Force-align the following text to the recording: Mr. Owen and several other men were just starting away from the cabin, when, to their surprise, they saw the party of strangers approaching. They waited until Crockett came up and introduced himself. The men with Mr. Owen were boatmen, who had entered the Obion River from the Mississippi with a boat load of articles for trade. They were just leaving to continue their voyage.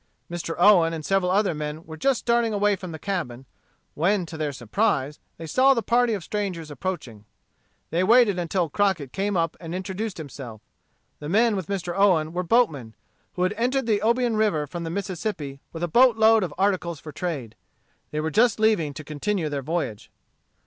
Mr. 0.31 0.55
Owen 0.57 0.93
and 0.93 1.05
several 1.05 1.29
other 1.29 1.53
men 1.53 1.85
were 1.85 1.95
just 1.95 2.21
starting 2.21 2.53
away 2.55 2.75
from 2.75 2.91
the 2.91 2.97
cabin, 2.97 3.45
when, 3.93 4.25
to 4.25 4.35
their 4.35 4.51
surprise, 4.51 5.19
they 5.37 5.45
saw 5.45 5.75
the 5.75 5.83
party 5.83 6.13
of 6.15 6.23
strangers 6.23 6.71
approaching. 6.71 7.23
They 7.91 8.03
waited 8.03 8.39
until 8.39 8.67
Crockett 8.67 9.13
came 9.13 9.37
up 9.37 9.55
and 9.59 9.75
introduced 9.75 10.17
himself. 10.17 10.63
The 11.19 11.29
men 11.29 11.55
with 11.55 11.67
Mr. 11.67 11.95
Owen 11.95 12.33
were 12.33 12.41
boatmen, 12.41 12.95
who 13.33 13.43
had 13.43 13.53
entered 13.53 13.85
the 13.85 14.01
Obion 14.03 14.35
River 14.37 14.65
from 14.65 14.83
the 14.85 14.89
Mississippi 14.89 15.59
with 15.71 15.83
a 15.83 15.87
boat 15.87 16.17
load 16.17 16.41
of 16.43 16.51
articles 16.57 16.99
for 16.99 17.11
trade. 17.11 17.55
They 18.09 18.21
were 18.21 18.31
just 18.31 18.59
leaving 18.59 18.95
to 18.95 19.03
continue 19.03 19.49
their 19.49 19.61
voyage. 19.61 20.09